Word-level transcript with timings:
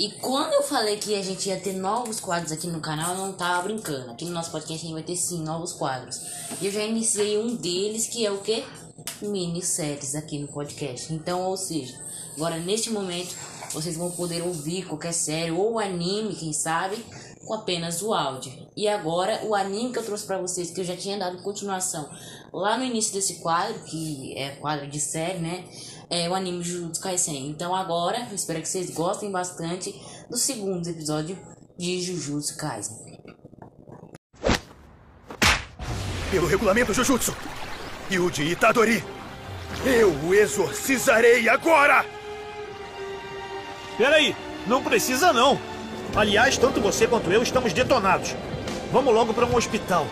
E 0.00 0.08
quando 0.12 0.54
eu 0.54 0.62
falei 0.62 0.96
que 0.96 1.14
a 1.14 1.22
gente 1.22 1.50
ia 1.50 1.60
ter 1.60 1.74
novos 1.74 2.20
quadros 2.20 2.50
aqui 2.50 2.66
no 2.66 2.80
canal, 2.80 3.14
eu 3.14 3.18
não 3.18 3.34
tava 3.34 3.64
brincando. 3.64 4.10
Aqui 4.10 4.24
no 4.24 4.30
nosso 4.30 4.50
podcast 4.50 4.82
a 4.82 4.88
gente 4.88 4.94
vai 4.94 5.02
ter 5.02 5.14
sim 5.14 5.42
novos 5.42 5.74
quadros. 5.74 6.22
E 6.58 6.64
eu 6.64 6.72
já 6.72 6.82
iniciei 6.82 7.36
um 7.36 7.54
deles 7.54 8.06
que 8.06 8.24
é 8.24 8.30
o 8.30 8.38
que? 8.38 8.64
Minisséries 9.20 10.14
aqui 10.14 10.38
no 10.38 10.48
podcast. 10.48 11.12
Então, 11.12 11.42
ou 11.42 11.54
seja, 11.54 12.00
agora 12.34 12.56
neste 12.56 12.88
momento 12.88 13.36
vocês 13.74 13.94
vão 13.94 14.10
poder 14.10 14.40
ouvir 14.40 14.86
qualquer 14.86 15.12
série 15.12 15.50
ou 15.50 15.78
anime, 15.78 16.34
quem 16.34 16.54
sabe, 16.54 17.04
com 17.44 17.52
apenas 17.52 18.00
o 18.00 18.14
áudio. 18.14 18.50
E 18.74 18.88
agora 18.88 19.44
o 19.44 19.54
anime 19.54 19.92
que 19.92 19.98
eu 19.98 20.04
trouxe 20.06 20.24
para 20.24 20.40
vocês, 20.40 20.70
que 20.70 20.80
eu 20.80 20.84
já 20.84 20.96
tinha 20.96 21.18
dado 21.18 21.42
continuação 21.42 22.08
lá 22.50 22.78
no 22.78 22.84
início 22.84 23.12
desse 23.12 23.34
quadro, 23.40 23.78
que 23.80 24.32
é 24.34 24.52
quadro 24.52 24.86
de 24.86 24.98
série, 24.98 25.40
né? 25.40 25.62
É 26.10 26.28
o 26.28 26.34
anime 26.34 26.64
Jujutsu 26.64 27.00
Kaisen. 27.00 27.50
Então 27.50 27.72
agora, 27.72 28.26
eu 28.28 28.34
espero 28.34 28.60
que 28.60 28.68
vocês 28.68 28.90
gostem 28.90 29.30
bastante 29.30 29.94
do 30.28 30.36
segundo 30.36 30.88
episódio 30.88 31.38
de 31.78 32.02
Jujutsu 32.02 32.56
Kaisen. 32.56 32.98
Pelo 36.32 36.48
regulamento 36.48 36.92
Jujutsu, 36.92 37.34
Yuji 38.10 38.42
Itadori, 38.42 39.04
eu 39.84 40.10
o 40.26 40.34
exorcizarei 40.34 41.48
agora! 41.48 42.04
Peraí, 43.96 44.34
não 44.66 44.82
precisa 44.82 45.32
não. 45.32 45.60
Aliás, 46.16 46.58
tanto 46.58 46.80
você 46.80 47.06
quanto 47.06 47.30
eu 47.30 47.42
estamos 47.42 47.72
detonados. 47.72 48.34
Vamos 48.92 49.14
logo 49.14 49.32
para 49.32 49.46
um 49.46 49.54
hospital. 49.54 50.06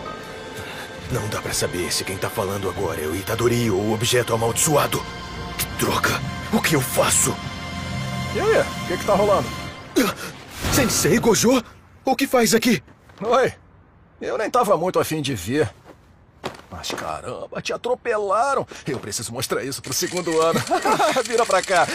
Não 1.11 1.27
dá 1.27 1.41
pra 1.41 1.53
saber 1.53 1.91
se 1.91 2.05
quem 2.05 2.17
tá 2.17 2.29
falando 2.29 2.69
agora 2.69 3.01
é 3.01 3.05
o 3.05 3.15
Itadori 3.15 3.69
ou 3.69 3.81
o 3.81 3.93
objeto 3.93 4.33
amaldiçoado. 4.33 5.03
Droga! 5.79 6.19
O 6.53 6.61
que 6.61 6.75
eu 6.75 6.81
faço? 6.81 7.33
E 8.35 8.39
aí, 8.39 8.59
o 8.59 8.87
que 8.87 8.97
que 8.97 9.05
tá 9.05 9.15
rolando? 9.15 9.47
Sensei 10.73 11.17
Gojo? 11.19 11.63
O 12.03 12.15
que 12.15 12.27
faz 12.27 12.53
aqui? 12.53 12.83
Oi, 13.21 13.53
eu 14.19 14.37
nem 14.37 14.49
tava 14.49 14.75
muito 14.77 14.99
afim 14.99 15.21
de 15.21 15.33
ver. 15.33 15.73
Mas 16.69 16.91
caramba, 16.91 17.61
te 17.61 17.71
atropelaram. 17.71 18.67
Eu 18.85 18.99
preciso 18.99 19.31
mostrar 19.31 19.63
isso 19.63 19.81
pro 19.81 19.93
segundo 19.93 20.41
ano. 20.41 20.59
Vira 21.25 21.45
pra 21.45 21.61
cá. 21.61 21.87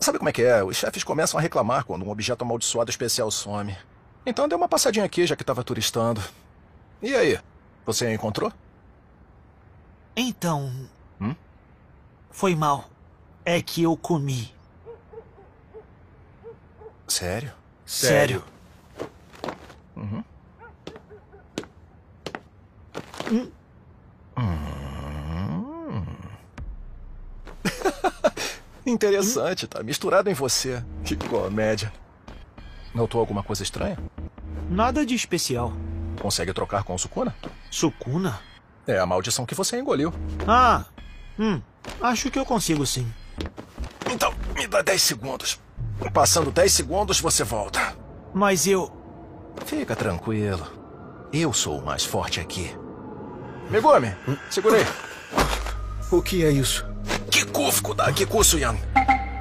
Sabe 0.00 0.18
como 0.18 0.28
é 0.28 0.32
que 0.32 0.42
é? 0.42 0.62
Os 0.62 0.76
chefes 0.76 1.04
começam 1.04 1.38
a 1.38 1.40
reclamar 1.42 1.84
quando 1.84 2.04
um 2.04 2.10
objeto 2.10 2.42
amaldiçoado 2.42 2.90
especial 2.90 3.30
some. 3.30 3.76
Então 4.26 4.48
deu 4.48 4.58
uma 4.58 4.68
passadinha 4.68 5.04
aqui, 5.04 5.26
já 5.26 5.36
que 5.36 5.44
tava 5.44 5.62
turistando. 5.62 6.22
E 7.00 7.14
aí, 7.14 7.38
você 7.86 8.12
encontrou? 8.12 8.52
Então. 10.16 10.72
Hum? 12.34 12.38
Foi 12.44 12.54
mal. 12.56 12.84
É 13.44 13.62
que 13.62 13.82
eu 13.82 13.96
comi. 13.96 14.52
Sério? 17.06 17.52
Sério. 17.86 18.42
Uhum. 19.96 20.24
Hum. 23.30 23.50
Interessante, 28.84 29.66
tá 29.66 29.82
misturado 29.82 30.28
em 30.28 30.34
você. 30.34 30.82
Que 31.04 31.14
comédia. 31.16 31.92
Notou 32.94 33.20
alguma 33.20 33.42
coisa 33.42 33.62
estranha? 33.62 33.98
Nada 34.68 35.06
de 35.06 35.14
especial. 35.14 35.72
Consegue 36.20 36.52
trocar 36.52 36.84
com 36.84 36.94
o 36.94 36.98
Sukuna? 36.98 37.34
Sukuna? 37.70 38.40
É 38.86 38.98
a 38.98 39.06
maldição 39.06 39.46
que 39.46 39.54
você 39.54 39.78
engoliu. 39.78 40.12
Ah, 40.46 40.84
hum, 41.38 41.60
acho 42.00 42.30
que 42.30 42.38
eu 42.38 42.44
consigo 42.44 42.86
sim. 42.86 43.06
Então, 44.10 44.32
me 44.54 44.66
dá 44.66 44.82
10 44.82 45.02
segundos. 45.02 45.58
Passando 46.12 46.50
10 46.50 46.72
segundos, 46.72 47.20
você 47.20 47.44
volta. 47.44 47.96
Mas 48.32 48.66
eu. 48.66 48.90
Fica 49.64 49.94
tranquilo. 49.94 50.66
Eu 51.32 51.52
sou 51.52 51.78
o 51.78 51.84
mais 51.84 52.04
forte 52.04 52.40
aqui. 52.40 52.74
Megumi, 53.70 54.14
segura 54.50 54.76
aí. 54.76 54.86
O 56.10 56.22
que 56.22 56.44
é 56.44 56.50
isso? 56.50 56.84
Kikufko 57.30 57.94
da 57.94 58.12
Kikusuyan. 58.12 58.76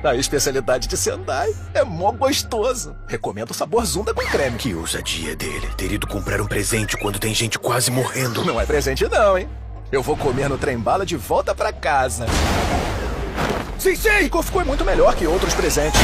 A 0.04 0.16
especialidade 0.16 0.88
de 0.88 0.98
Sendai. 0.98 1.54
É 1.74 1.84
mó 1.84 2.12
gostoso. 2.12 2.96
Recomendo 3.08 3.52
o 3.52 3.54
sabor 3.54 3.86
Zunda 3.86 4.14
com 4.14 4.26
creme. 4.26 4.58
Que 4.58 4.76
ousadia 4.76 5.36
dele 5.36 5.68
ter 5.78 5.92
ido 5.92 6.08
comprar 6.08 6.42
um 6.42 6.48
presente 6.48 6.98
quando 6.98 7.20
tem 7.20 7.34
gente 7.34 7.58
quase 7.58 7.90
morrendo. 7.90 8.44
Não 8.44 8.60
é 8.60 8.66
presente 8.66 9.08
não, 9.08 9.38
hein? 9.38 9.48
Eu 9.94 10.02
vou 10.02 10.18
comer 10.18 10.50
no 10.50 10.58
trem-bala 10.58 11.06
de 11.06 11.16
volta 11.16 11.54
pra 11.54 11.72
casa. 11.72 12.26
Sensei! 13.78 14.24
Kikufko 14.24 14.60
é 14.60 14.64
muito 14.64 14.84
melhor 14.84 15.16
que 15.16 15.28
outros 15.28 15.54
presentes. 15.54 16.02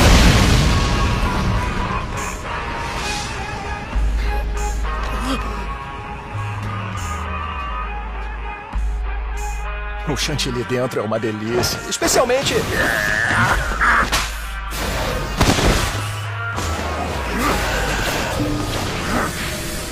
O 10.07 10.15
chantilly 10.15 10.63
dentro 10.65 10.99
é 10.99 11.03
uma 11.03 11.19
delícia. 11.19 11.79
Especialmente. 11.89 12.53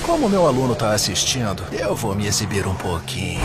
Como 0.08 0.26
meu 0.26 0.46
aluno 0.46 0.74
tá 0.74 0.92
assistindo, 0.92 1.62
eu 1.70 1.94
vou 1.94 2.14
me 2.14 2.26
exibir 2.26 2.66
um 2.66 2.74
pouquinho. 2.74 3.42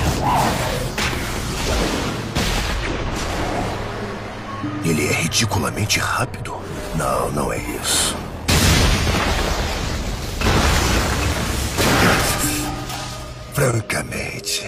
Ele 4.85 5.05
é 5.05 5.11
ridiculamente 5.11 5.99
rápido. 5.99 6.55
Não, 6.95 7.29
não 7.33 7.51
é 7.51 7.57
isso. 7.57 8.15
Francamente, 13.51 14.65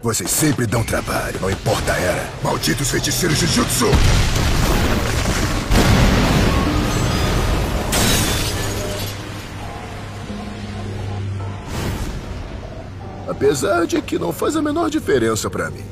vocês 0.00 0.30
sempre 0.30 0.64
dão 0.64 0.84
trabalho, 0.84 1.40
não 1.40 1.50
importa 1.50 1.92
a 1.92 1.98
era. 1.98 2.30
Malditos 2.40 2.88
feiticeiros 2.88 3.40
de 3.40 3.48
Jutsu! 3.48 3.90
Apesar 13.36 13.86
de 13.86 14.00
que 14.00 14.18
não 14.18 14.32
faz 14.32 14.56
a 14.56 14.62
menor 14.62 14.88
diferença 14.88 15.50
pra 15.50 15.68
mim. 15.68 15.84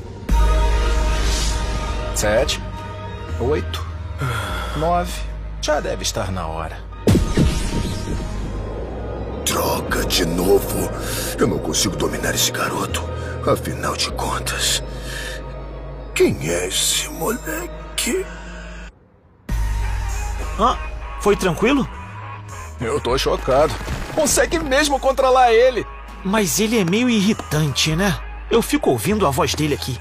Sete. 2.15 2.59
Oito. 3.39 3.85
Nove. 4.77 5.21
Já 5.61 5.79
deve 5.79 6.01
estar 6.01 6.31
na 6.31 6.47
hora. 6.47 6.79
Droga, 9.45 10.03
de 10.05 10.25
novo. 10.25 10.89
Eu 11.37 11.45
não 11.45 11.59
consigo 11.59 11.95
dominar 11.95 12.33
esse 12.33 12.51
garoto. 12.51 13.03
Afinal 13.47 13.95
de 13.95 14.11
contas, 14.13 14.81
quem 16.15 16.49
é 16.49 16.67
esse 16.67 17.07
moleque? 17.09 18.25
Ah, 20.59 20.79
foi 21.21 21.35
tranquilo? 21.35 21.87
Eu 22.81 22.99
tô 22.99 23.15
chocado. 23.19 23.71
Consegue 24.15 24.57
mesmo 24.57 24.99
controlar 24.99 25.53
ele. 25.53 25.85
Mas 26.25 26.59
ele 26.59 26.79
é 26.79 26.83
meio 26.83 27.07
irritante, 27.07 27.95
né? 27.95 28.19
Eu 28.49 28.59
fico 28.63 28.89
ouvindo 28.89 29.27
a 29.27 29.29
voz 29.29 29.53
dele 29.53 29.75
aqui. 29.75 29.99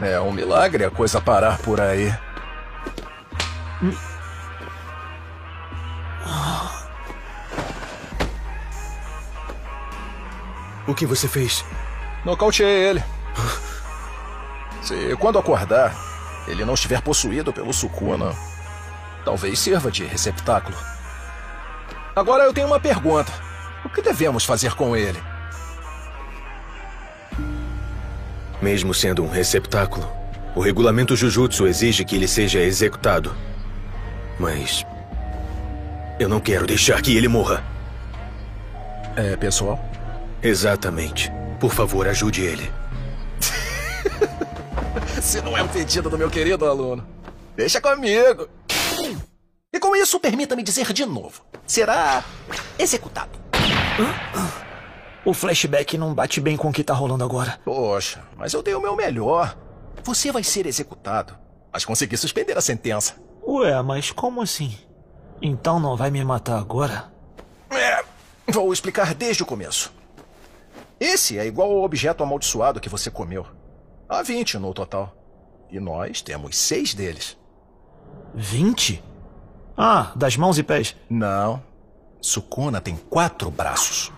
É 0.00 0.18
um 0.18 0.32
milagre 0.32 0.82
a 0.82 0.90
coisa 0.90 1.20
parar 1.20 1.58
por 1.58 1.78
aí. 1.78 2.10
O 10.86 10.94
que 10.94 11.04
você 11.04 11.28
fez? 11.28 11.62
Nocauteei 12.24 12.88
ele. 12.88 13.04
Se 14.80 15.14
quando 15.16 15.38
acordar, 15.38 15.94
ele 16.46 16.64
não 16.64 16.72
estiver 16.72 17.02
possuído 17.02 17.52
pelo 17.52 17.74
Sukuna, 17.74 18.34
talvez 19.22 19.58
sirva 19.58 19.90
de 19.90 20.04
receptáculo. 20.06 20.76
Agora 22.16 22.44
eu 22.44 22.54
tenho 22.54 22.68
uma 22.68 22.80
pergunta. 22.80 23.30
O 23.84 23.90
que 23.90 24.00
devemos 24.00 24.46
fazer 24.46 24.74
com 24.74 24.96
ele? 24.96 25.22
Mesmo 28.60 28.92
sendo 28.92 29.22
um 29.22 29.28
receptáculo, 29.28 30.10
o 30.54 30.60
regulamento 30.60 31.14
Jujutsu 31.14 31.66
exige 31.66 32.04
que 32.04 32.16
ele 32.16 32.26
seja 32.26 32.60
executado. 32.60 33.34
Mas. 34.38 34.84
Eu 36.18 36.28
não 36.28 36.40
quero 36.40 36.66
deixar 36.66 37.00
que 37.00 37.16
ele 37.16 37.28
morra. 37.28 37.62
É 39.14 39.36
pessoal? 39.36 39.78
Exatamente. 40.42 41.30
Por 41.60 41.72
favor, 41.72 42.08
ajude 42.08 42.42
ele. 42.42 42.72
Se 45.22 45.40
não 45.40 45.56
é 45.56 45.62
um 45.62 45.68
pedido 45.68 46.10
do 46.10 46.18
meu 46.18 46.30
querido 46.30 46.66
aluno, 46.66 47.06
deixa 47.56 47.80
comigo. 47.80 48.48
E 49.72 49.78
com 49.78 49.94
isso, 49.94 50.18
permita-me 50.18 50.62
dizer 50.62 50.92
de 50.92 51.06
novo: 51.06 51.42
será 51.66 52.24
executado. 52.78 53.38
O 55.28 55.34
flashback 55.34 55.98
não 55.98 56.14
bate 56.14 56.40
bem 56.40 56.56
com 56.56 56.70
o 56.70 56.72
que 56.72 56.82
tá 56.82 56.94
rolando 56.94 57.22
agora. 57.22 57.60
Poxa, 57.62 58.24
mas 58.34 58.54
eu 58.54 58.62
dei 58.62 58.74
o 58.74 58.80
meu 58.80 58.96
melhor. 58.96 59.58
Você 60.02 60.32
vai 60.32 60.42
ser 60.42 60.64
executado, 60.64 61.36
mas 61.70 61.84
consegui 61.84 62.16
suspender 62.16 62.56
a 62.56 62.62
sentença. 62.62 63.16
Ué, 63.46 63.82
mas 63.82 64.10
como 64.10 64.40
assim? 64.40 64.74
Então 65.42 65.78
não 65.78 65.98
vai 65.98 66.10
me 66.10 66.24
matar 66.24 66.58
agora? 66.58 67.12
É, 67.70 68.02
vou 68.50 68.72
explicar 68.72 69.14
desde 69.14 69.42
o 69.42 69.46
começo. 69.46 69.92
Esse 70.98 71.38
é 71.38 71.44
igual 71.44 71.72
ao 71.72 71.82
objeto 71.82 72.22
amaldiçoado 72.22 72.80
que 72.80 72.88
você 72.88 73.10
comeu. 73.10 73.44
Há 74.08 74.22
20 74.22 74.56
no 74.56 74.72
total. 74.72 75.14
E 75.70 75.78
nós 75.78 76.22
temos 76.22 76.56
seis 76.56 76.94
deles. 76.94 77.36
20? 78.34 79.04
Ah, 79.76 80.10
das 80.16 80.38
mãos 80.38 80.56
e 80.56 80.62
pés. 80.62 80.96
Não. 81.10 81.62
Sukuna 82.18 82.80
tem 82.80 82.96
quatro 82.96 83.50
braços. 83.50 84.10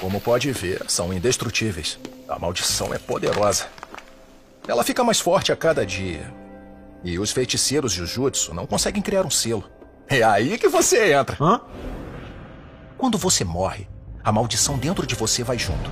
Como 0.00 0.18
pode 0.18 0.50
ver, 0.50 0.82
são 0.88 1.12
indestrutíveis. 1.12 1.98
A 2.26 2.38
maldição 2.38 2.94
é 2.94 2.98
poderosa. 2.98 3.66
Ela 4.66 4.82
fica 4.82 5.04
mais 5.04 5.20
forte 5.20 5.52
a 5.52 5.56
cada 5.56 5.84
dia. 5.84 6.32
E 7.04 7.18
os 7.18 7.30
feiticeiros 7.32 7.92
Jujutsu 7.92 8.54
não 8.54 8.66
conseguem 8.66 9.02
criar 9.02 9.26
um 9.26 9.30
selo. 9.30 9.68
É 10.08 10.22
aí 10.22 10.56
que 10.56 10.68
você 10.68 11.12
entra. 11.12 11.36
Hã? 11.38 11.60
Quando 12.96 13.18
você 13.18 13.44
morre, 13.44 13.86
a 14.24 14.32
maldição 14.32 14.78
dentro 14.78 15.06
de 15.06 15.14
você 15.14 15.44
vai 15.44 15.58
junto. 15.58 15.90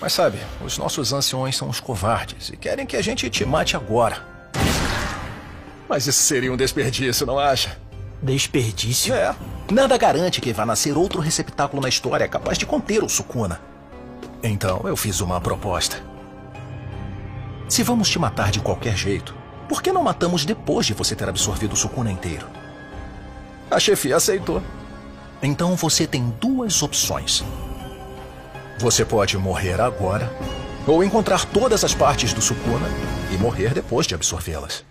Mas 0.00 0.14
sabe, 0.14 0.38
os 0.64 0.78
nossos 0.78 1.12
anciões 1.12 1.56
são 1.56 1.68
os 1.68 1.78
covardes 1.78 2.48
e 2.48 2.56
querem 2.56 2.86
que 2.86 2.96
a 2.96 3.02
gente 3.02 3.28
te 3.28 3.44
mate 3.44 3.76
agora. 3.76 4.26
Mas 5.88 6.06
isso 6.06 6.22
seria 6.22 6.52
um 6.52 6.56
desperdício, 6.56 7.26
não 7.26 7.38
acha? 7.38 7.78
Desperdício? 8.22 9.14
É. 9.14 9.34
Nada 9.72 9.96
garante 9.96 10.38
que 10.38 10.52
vá 10.52 10.66
nascer 10.66 10.98
outro 10.98 11.18
receptáculo 11.18 11.80
na 11.80 11.88
história 11.88 12.28
capaz 12.28 12.58
de 12.58 12.66
conter 12.66 13.02
o 13.02 13.08
Sukuna. 13.08 13.58
Então 14.42 14.82
eu 14.84 14.94
fiz 14.94 15.22
uma 15.22 15.40
proposta. 15.40 15.96
Se 17.70 17.82
vamos 17.82 18.10
te 18.10 18.18
matar 18.18 18.50
de 18.50 18.60
qualquer 18.60 18.94
jeito, 18.94 19.34
por 19.70 19.82
que 19.82 19.90
não 19.90 20.02
matamos 20.02 20.44
depois 20.44 20.84
de 20.84 20.92
você 20.92 21.16
ter 21.16 21.26
absorvido 21.26 21.72
o 21.72 21.76
Sukuna 21.76 22.12
inteiro? 22.12 22.46
A 23.70 23.80
chefia 23.80 24.16
aceitou. 24.16 24.62
Então 25.42 25.74
você 25.74 26.06
tem 26.06 26.28
duas 26.38 26.82
opções. 26.82 27.42
Você 28.78 29.06
pode 29.06 29.38
morrer 29.38 29.80
agora, 29.80 30.30
ou 30.86 31.02
encontrar 31.02 31.46
todas 31.46 31.82
as 31.82 31.94
partes 31.94 32.34
do 32.34 32.42
Sukuna 32.42 32.90
e 33.32 33.38
morrer 33.38 33.72
depois 33.72 34.06
de 34.06 34.14
absorvê-las. 34.14 34.84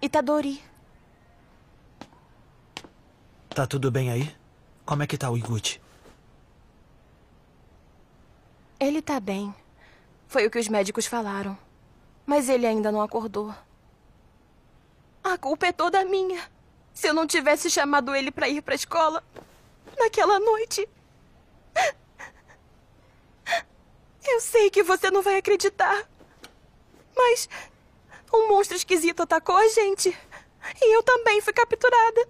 Itadori. 0.00 0.62
Tá 3.50 3.66
tudo 3.66 3.90
bem 3.90 4.10
aí? 4.10 4.34
Como 4.86 5.02
é 5.02 5.06
que 5.06 5.18
tá 5.18 5.28
o 5.28 5.36
Iguchi? 5.36 5.80
Ele 8.78 9.02
tá 9.02 9.18
bem. 9.18 9.52
Foi 10.28 10.46
o 10.46 10.50
que 10.50 10.58
os 10.58 10.68
médicos 10.68 11.06
falaram. 11.06 11.58
Mas 12.24 12.48
ele 12.48 12.66
ainda 12.66 12.92
não 12.92 13.02
acordou. 13.02 13.52
A 15.24 15.36
culpa 15.36 15.66
é 15.66 15.72
toda 15.72 16.04
minha. 16.04 16.40
Se 16.94 17.08
eu 17.08 17.14
não 17.14 17.26
tivesse 17.26 17.68
chamado 17.68 18.14
ele 18.14 18.30
pra 18.30 18.48
ir 18.48 18.62
pra 18.62 18.76
escola 18.76 19.24
naquela 19.98 20.38
noite. 20.38 20.88
Eu 24.24 24.40
sei 24.40 24.70
que 24.70 24.82
você 24.84 25.10
não 25.10 25.22
vai 25.22 25.38
acreditar. 25.38 26.08
Mas 27.16 27.48
um 28.32 28.48
monstro 28.48 28.76
esquisito 28.76 29.22
atacou 29.22 29.56
a 29.56 29.68
gente. 29.68 30.16
E 30.80 30.96
eu 30.96 31.02
também 31.02 31.40
fui 31.40 31.52
capturada. 31.52 32.28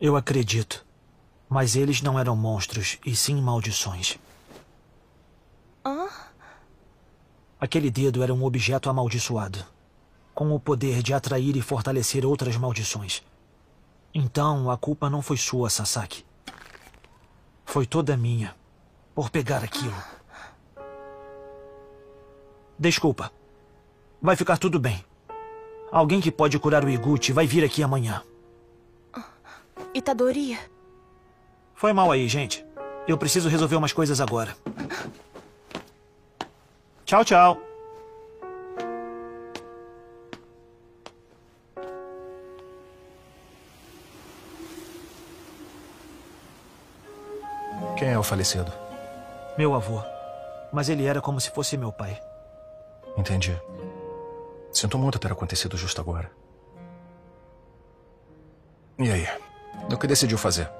Eu 0.00 0.16
acredito. 0.16 0.86
Mas 1.48 1.76
eles 1.76 2.02
não 2.02 2.18
eram 2.18 2.36
monstros, 2.36 2.98
e 3.04 3.16
sim 3.16 3.40
maldições. 3.40 4.18
Hã? 5.84 6.08
Aquele 7.60 7.90
dedo 7.90 8.22
era 8.22 8.32
um 8.32 8.44
objeto 8.44 8.90
amaldiçoado, 8.90 9.64
com 10.34 10.54
o 10.54 10.60
poder 10.60 11.02
de 11.02 11.14
atrair 11.14 11.56
e 11.56 11.62
fortalecer 11.62 12.24
outras 12.24 12.56
maldições. 12.56 13.22
Então, 14.14 14.70
a 14.70 14.76
culpa 14.76 15.08
não 15.08 15.22
foi 15.22 15.36
sua, 15.36 15.70
Sasaki. 15.70 16.24
Foi 17.64 17.86
toda 17.86 18.16
minha, 18.16 18.54
por 19.14 19.30
pegar 19.30 19.64
aquilo. 19.64 19.96
Desculpa. 22.78 23.32
Vai 24.20 24.36
ficar 24.36 24.58
tudo 24.58 24.78
bem. 24.78 25.04
Alguém 25.90 26.20
que 26.20 26.30
pode 26.30 26.58
curar 26.58 26.84
o 26.84 26.90
Iguchi 26.90 27.32
vai 27.32 27.46
vir 27.46 27.64
aqui 27.64 27.82
amanhã. 27.82 28.22
Itadori. 29.94 30.58
Foi 31.74 31.92
mal 31.92 32.10
aí, 32.10 32.28
gente. 32.28 32.64
Eu 33.06 33.16
preciso 33.16 33.48
resolver 33.48 33.76
umas 33.76 33.92
coisas 33.92 34.20
agora. 34.20 34.54
Tchau, 37.04 37.24
tchau. 37.24 37.58
Quem 47.96 48.10
é 48.10 48.18
o 48.18 48.22
falecido? 48.22 48.70
Meu 49.56 49.74
avô. 49.74 50.00
Mas 50.72 50.88
ele 50.88 51.06
era 51.06 51.20
como 51.20 51.40
se 51.40 51.50
fosse 51.50 51.76
meu 51.76 51.90
pai. 51.90 52.20
Entendi. 53.16 53.56
Sinto 54.78 54.96
muito 54.96 55.18
ter 55.18 55.32
acontecido 55.32 55.76
justo 55.76 56.00
agora. 56.00 56.30
E 58.96 59.10
aí? 59.10 59.26
O 59.92 59.96
que 59.96 60.06
decidiu 60.06 60.38
fazer? 60.38 60.70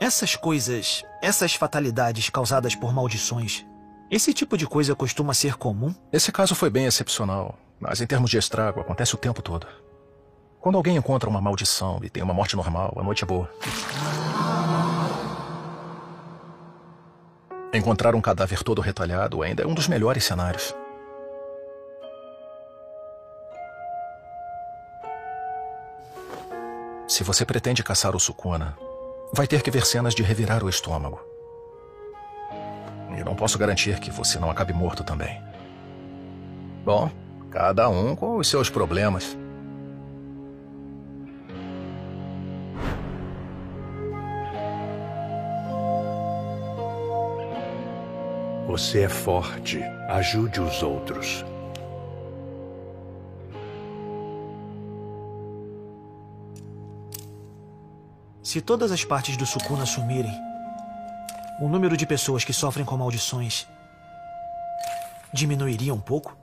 Essas 0.00 0.34
coisas, 0.34 1.04
essas 1.20 1.54
fatalidades 1.54 2.30
causadas 2.30 2.74
por 2.74 2.94
maldições, 2.94 3.66
esse 4.10 4.32
tipo 4.32 4.56
de 4.56 4.66
coisa 4.66 4.94
costuma 4.94 5.34
ser 5.34 5.56
comum? 5.56 5.94
Esse 6.10 6.32
caso 6.32 6.54
foi 6.54 6.70
bem 6.70 6.86
excepcional, 6.86 7.58
mas 7.78 8.00
em 8.00 8.06
termos 8.06 8.30
de 8.30 8.38
estrago, 8.38 8.80
acontece 8.80 9.14
o 9.14 9.18
tempo 9.18 9.42
todo. 9.42 9.66
Quando 10.58 10.76
alguém 10.76 10.96
encontra 10.96 11.28
uma 11.28 11.42
maldição 11.42 12.00
e 12.02 12.08
tem 12.08 12.22
uma 12.22 12.32
morte 12.32 12.56
normal, 12.56 12.96
a 12.96 13.02
noite 13.02 13.24
é 13.24 13.26
boa. 13.26 13.50
Encontrar 17.74 18.14
um 18.14 18.22
cadáver 18.22 18.62
todo 18.62 18.80
retalhado 18.80 19.42
ainda 19.42 19.64
é 19.64 19.66
um 19.66 19.74
dos 19.74 19.86
melhores 19.86 20.24
cenários. 20.24 20.74
Se 27.12 27.22
você 27.22 27.44
pretende 27.44 27.84
caçar 27.84 28.16
o 28.16 28.18
Sukuna, 28.18 28.74
vai 29.34 29.46
ter 29.46 29.60
que 29.60 29.70
ver 29.70 29.84
cenas 29.84 30.14
de 30.14 30.22
revirar 30.22 30.64
o 30.64 30.68
estômago. 30.70 31.20
E 33.14 33.22
não 33.22 33.36
posso 33.36 33.58
garantir 33.58 34.00
que 34.00 34.10
você 34.10 34.38
não 34.38 34.50
acabe 34.50 34.72
morto 34.72 35.04
também. 35.04 35.38
Bom, 36.82 37.10
cada 37.50 37.86
um 37.90 38.16
com 38.16 38.38
os 38.38 38.48
seus 38.48 38.70
problemas. 38.70 39.36
Você 48.66 49.02
é 49.02 49.08
forte. 49.10 49.82
Ajude 50.08 50.62
os 50.62 50.82
outros. 50.82 51.44
Se 58.52 58.60
todas 58.60 58.92
as 58.92 59.02
partes 59.02 59.34
do 59.34 59.46
Sukuna 59.46 59.86
sumirem, 59.86 60.38
o 61.58 61.70
número 61.70 61.96
de 61.96 62.04
pessoas 62.04 62.44
que 62.44 62.52
sofrem 62.52 62.84
com 62.84 62.98
maldições 62.98 63.66
diminuiria 65.32 65.94
um 65.94 65.98
pouco? 65.98 66.36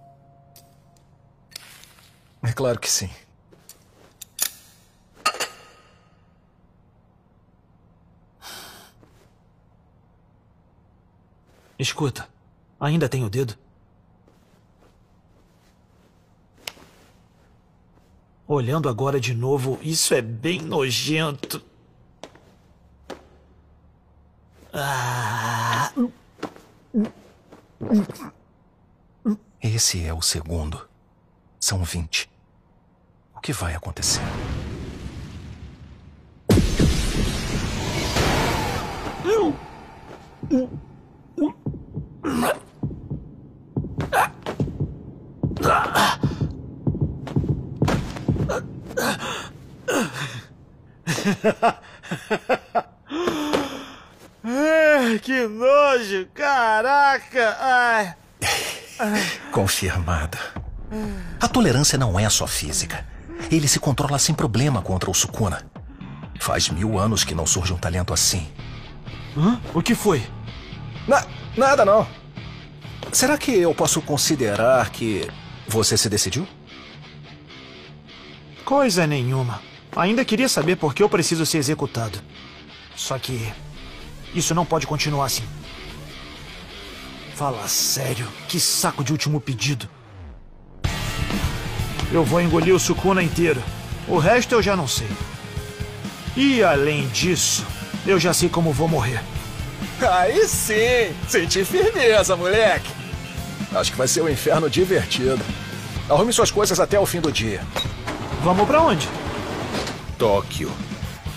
É 2.42 2.52
claro 2.52 2.80
que 2.80 2.90
sim. 2.90 3.12
Escuta, 11.78 12.28
ainda 12.80 13.08
tem 13.08 13.24
o 13.24 13.30
dedo? 13.30 13.56
Olhando 18.48 18.90
agora 18.90 19.20
de 19.20 19.36
novo, 19.36 19.78
isso 19.84 20.16
é 20.16 20.24
bem 20.24 20.60
nojento. 20.60 21.70
Esse 29.62 30.06
é 30.06 30.14
o 30.14 30.22
segundo. 30.22 30.88
São 31.60 31.84
20. 31.84 32.30
O 33.36 33.40
que 33.42 33.52
vai 33.52 33.76
acontecer? 33.76 34.22
Ai, 54.44 55.20
que 55.20 55.48
nojo! 55.48 56.28
Caraca! 56.34 57.58
Ai. 57.60 58.16
Confirmada. 59.80 60.38
A 61.40 61.48
tolerância 61.48 61.98
não 61.98 62.20
é 62.20 62.30
só 62.30 62.46
física. 62.46 63.06
Ele 63.50 63.66
se 63.66 63.80
controla 63.80 64.20
sem 64.20 64.36
problema 64.36 64.82
contra 64.82 65.10
o 65.10 65.14
Sukuna. 65.14 65.66
Faz 66.38 66.68
mil 66.68 67.00
anos 67.00 67.24
que 67.24 67.34
não 67.34 67.46
surge 67.46 67.72
um 67.72 67.78
talento 67.78 68.14
assim. 68.14 68.46
Hã? 69.38 69.58
O 69.74 69.82
que 69.82 69.96
foi? 69.96 70.22
Na, 71.08 71.26
nada 71.56 71.86
não. 71.86 72.06
Será 73.14 73.38
que 73.38 73.52
eu 73.52 73.74
posso 73.74 74.02
considerar 74.02 74.90
que 74.90 75.26
você 75.66 75.96
se 75.96 76.10
decidiu? 76.10 76.46
Coisa 78.66 79.08
nenhuma. 79.08 79.62
Ainda 79.96 80.26
queria 80.26 80.50
saber 80.50 80.76
por 80.76 80.94
que 80.94 81.02
eu 81.02 81.08
preciso 81.08 81.46
ser 81.46 81.60
executado. 81.60 82.20
Só 82.98 83.18
que. 83.18 83.50
Isso 84.36 84.54
não 84.54 84.66
pode 84.66 84.86
continuar 84.86 85.28
assim. 85.28 85.46
Fala 87.40 87.66
sério. 87.70 88.28
Que 88.50 88.60
saco 88.60 89.02
de 89.02 89.14
último 89.14 89.40
pedido. 89.40 89.88
Eu 92.12 92.22
vou 92.22 92.42
engolir 92.42 92.76
o 92.76 92.80
Sukuna 92.80 93.24
inteiro. 93.24 93.64
O 94.10 94.18
resto 94.18 94.56
eu 94.56 94.62
já 94.62 94.76
não 94.76 94.86
sei. 94.86 95.08
E 96.36 96.62
além 96.62 97.08
disso, 97.08 97.66
eu 98.06 98.20
já 98.20 98.34
sei 98.34 98.50
como 98.50 98.74
vou 98.74 98.90
morrer. 98.90 99.22
Aí 100.02 100.46
sim! 100.50 101.16
Senti 101.30 101.64
firmeza, 101.64 102.36
moleque! 102.36 102.92
Acho 103.74 103.94
que 103.94 103.98
vai 103.98 104.10
ser 104.10 104.22
um 104.22 104.28
inferno 104.28 104.70
divertido. 104.70 105.40
Arrume 106.10 106.34
suas 106.34 106.52
coisas 106.52 106.78
até 106.78 107.00
o 107.00 107.06
fim 107.06 107.22
do 107.22 107.32
dia. 107.32 107.62
Vamos 108.44 108.68
pra 108.68 108.82
onde? 108.82 109.08
Tóquio. 110.18 110.74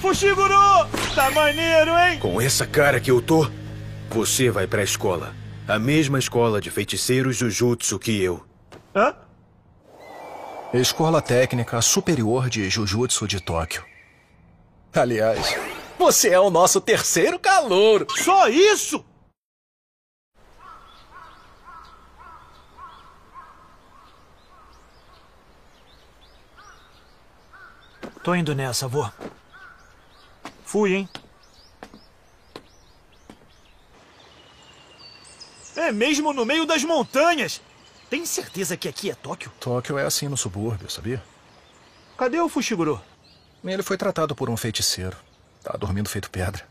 Fushiguro! 0.00 0.88
Tá 1.14 1.30
maneiro, 1.30 1.96
hein? 1.96 2.18
Com 2.18 2.40
essa 2.40 2.66
cara 2.66 2.98
que 2.98 3.12
eu 3.12 3.22
tô, 3.22 3.48
você 4.10 4.50
vai 4.50 4.66
pra 4.66 4.82
escola. 4.82 5.40
A 5.72 5.78
mesma 5.78 6.18
escola 6.18 6.60
de 6.60 6.70
feiticeiros 6.70 7.34
Jujutsu 7.34 7.98
que 7.98 8.22
eu. 8.22 8.44
Hã? 8.94 9.16
Escola 10.74 11.22
Técnica 11.22 11.80
Superior 11.80 12.50
de 12.50 12.68
Jujutsu 12.68 13.26
de 13.26 13.40
Tóquio. 13.40 13.82
Aliás, 14.92 15.56
você 15.98 16.28
é 16.28 16.38
o 16.38 16.50
nosso 16.50 16.78
terceiro 16.78 17.38
calouro. 17.38 18.06
Só 18.18 18.48
isso? 18.48 19.02
Tô 28.22 28.34
indo 28.34 28.54
nessa, 28.54 28.86
vô. 28.86 29.08
Fui, 30.66 30.96
hein? 30.96 31.08
É 35.82 35.90
mesmo 35.90 36.32
no 36.32 36.46
meio 36.46 36.64
das 36.64 36.84
montanhas. 36.84 37.60
Tem 38.08 38.24
certeza 38.24 38.76
que 38.76 38.88
aqui 38.88 39.10
é 39.10 39.16
Tóquio? 39.16 39.50
Tóquio 39.58 39.98
é 39.98 40.06
assim 40.06 40.28
no 40.28 40.36
subúrbio, 40.36 40.88
sabia? 40.88 41.20
Cadê 42.16 42.38
o 42.38 42.48
Fushiguro? 42.48 43.02
Ele 43.64 43.82
foi 43.82 43.96
tratado 43.98 44.32
por 44.32 44.48
um 44.48 44.56
feiticeiro. 44.56 45.16
Tá 45.60 45.76
dormindo 45.76 46.08
feito 46.08 46.30
pedra. 46.30 46.64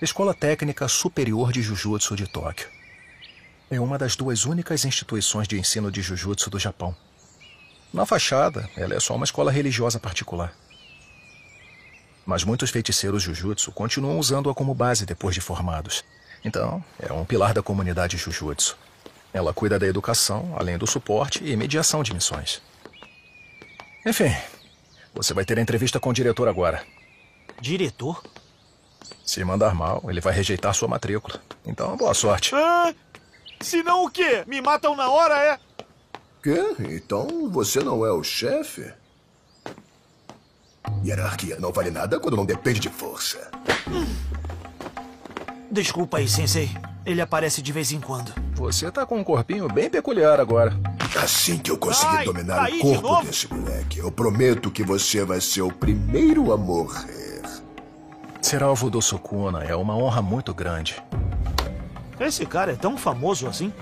Escola 0.00 0.32
Técnica 0.32 0.88
Superior 0.88 1.52
de 1.52 1.60
Jujutsu 1.60 2.16
de 2.16 2.26
Tóquio. 2.26 2.66
É 3.70 3.78
uma 3.78 3.98
das 3.98 4.16
duas 4.16 4.46
únicas 4.46 4.86
instituições 4.86 5.46
de 5.46 5.60
ensino 5.60 5.92
de 5.92 6.00
Jujutsu 6.00 6.48
do 6.48 6.58
Japão. 6.58 6.96
Na 7.92 8.06
fachada, 8.06 8.70
ela 8.74 8.94
é 8.94 9.00
só 9.00 9.14
uma 9.14 9.26
escola 9.26 9.52
religiosa 9.52 10.00
particular. 10.00 10.54
Mas 12.24 12.42
muitos 12.42 12.70
feiticeiros 12.70 13.22
Jujutsu 13.22 13.70
continuam 13.70 14.18
usando-a 14.18 14.54
como 14.54 14.74
base 14.74 15.04
depois 15.04 15.34
de 15.34 15.42
formados. 15.42 16.02
Então, 16.44 16.82
é 16.98 17.12
um 17.12 17.24
pilar 17.24 17.52
da 17.52 17.62
comunidade 17.62 18.16
Jujutsu. 18.16 18.76
Ela 19.32 19.52
cuida 19.54 19.78
da 19.78 19.86
educação, 19.86 20.54
além 20.58 20.76
do 20.76 20.86
suporte 20.86 21.44
e 21.44 21.56
mediação 21.56 22.02
de 22.02 22.12
missões. 22.12 22.60
Enfim, 24.04 24.34
você 25.14 25.34
vai 25.34 25.44
ter 25.44 25.58
a 25.58 25.62
entrevista 25.62 26.00
com 26.00 26.10
o 26.10 26.14
diretor 26.14 26.48
agora. 26.48 26.84
Diretor? 27.60 28.22
Se 29.24 29.44
mandar 29.44 29.74
mal, 29.74 30.02
ele 30.08 30.20
vai 30.20 30.32
rejeitar 30.32 30.74
sua 30.74 30.88
matrícula. 30.88 31.40
Então, 31.64 31.96
boa 31.96 32.14
sorte. 32.14 32.52
Ah, 32.54 32.92
se 33.60 33.82
não 33.82 34.04
o 34.04 34.10
quê? 34.10 34.42
Me 34.46 34.60
matam 34.60 34.96
na 34.96 35.08
hora, 35.10 35.36
é? 35.44 35.58
Quê? 36.42 36.74
Então 36.80 37.50
você 37.50 37.80
não 37.80 38.04
é 38.04 38.10
o 38.10 38.22
chefe? 38.22 38.90
Hierarquia 41.04 41.58
não 41.60 41.70
vale 41.70 41.90
nada 41.90 42.18
quando 42.18 42.36
não 42.36 42.46
depende 42.46 42.80
de 42.80 42.88
força. 42.88 43.50
Desculpa 45.70 46.18
aí, 46.18 46.28
sensei. 46.28 46.70
Ele 47.06 47.20
aparece 47.20 47.62
de 47.62 47.72
vez 47.72 47.92
em 47.92 48.00
quando. 48.00 48.32
Você 48.54 48.90
tá 48.90 49.06
com 49.06 49.18
um 49.18 49.24
corpinho 49.24 49.68
bem 49.68 49.88
peculiar 49.88 50.40
agora. 50.40 50.76
Assim 51.16 51.58
que 51.58 51.70
eu 51.70 51.78
conseguir 51.78 52.18
Ai, 52.18 52.24
dominar 52.24 52.62
aí 52.64 52.74
o 52.74 52.76
de 52.76 52.80
corpo 52.82 53.02
novo? 53.08 53.26
desse 53.26 53.52
moleque, 53.52 53.98
eu 53.98 54.10
prometo 54.10 54.70
que 54.70 54.82
você 54.82 55.24
vai 55.24 55.40
ser 55.40 55.62
o 55.62 55.72
primeiro 55.72 56.52
a 56.52 56.56
morrer. 56.56 57.42
Ser 58.40 58.62
alvo 58.62 58.90
do 58.90 59.00
Sukuna 59.00 59.62
é 59.64 59.74
uma 59.74 59.96
honra 59.96 60.20
muito 60.20 60.52
grande. 60.52 60.96
Esse 62.18 62.44
cara 62.44 62.72
é 62.72 62.76
tão 62.76 62.96
famoso 62.96 63.46
assim? 63.46 63.72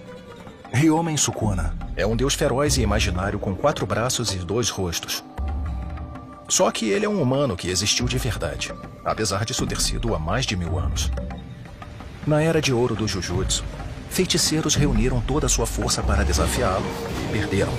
Ryomen 0.73 1.17
Sukuna 1.17 1.75
é 1.97 2.07
um 2.07 2.15
deus 2.15 2.35
feroz 2.35 2.77
e 2.77 2.83
imaginário 2.83 3.39
com 3.39 3.55
quatro 3.55 3.87
braços 3.87 4.33
e 4.35 4.39
dois 4.39 4.69
rostos. 4.69 5.25
Só 6.49 6.71
que 6.71 6.89
ele 6.91 7.05
é 7.05 7.09
um 7.09 7.21
humano 7.21 7.57
que 7.57 7.69
existiu 7.69 8.07
de 8.07 8.17
verdade, 8.19 8.73
apesar 9.05 9.45
disso 9.45 9.67
ter 9.67 9.81
sido 9.81 10.15
há 10.15 10.19
mais 10.19 10.47
de 10.47 10.57
mil 10.57 10.79
anos. 10.79 11.11
Na 12.29 12.43
era 12.43 12.61
de 12.61 12.75
ouro 12.75 12.95
do 12.95 13.09
Jujutsu, 13.09 13.65
feiticeiros 14.11 14.75
reuniram 14.75 15.19
toda 15.19 15.47
a 15.47 15.49
sua 15.49 15.65
força 15.65 16.03
para 16.03 16.23
desafiá-lo 16.23 16.85
e 17.25 17.33
perderam. 17.33 17.73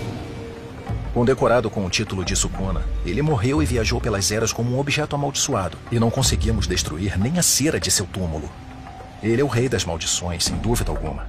Condecorado 1.14 1.70
com 1.70 1.86
o 1.86 1.90
título 1.90 2.26
de 2.26 2.36
Sukuna, 2.36 2.82
ele 3.06 3.22
morreu 3.22 3.62
e 3.62 3.66
viajou 3.68 4.02
pelas 4.02 4.32
eras 4.32 4.52
como 4.52 4.76
um 4.76 4.80
objeto 4.80 5.16
amaldiçoado, 5.16 5.78
e 5.92 6.00
não 6.00 6.10
conseguimos 6.10 6.66
destruir 6.66 7.16
nem 7.16 7.38
a 7.38 7.44
cera 7.44 7.80
de 7.80 7.92
seu 7.92 8.08
túmulo. 8.08 8.50
Ele 9.22 9.40
é 9.40 9.46
o 9.46 9.48
rei 9.48 9.70
das 9.70 9.86
maldições, 9.86 10.46
sem 10.46 10.58
dúvida 10.58 10.90
alguma. 10.90 11.28